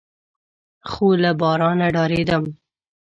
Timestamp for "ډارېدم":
1.95-2.43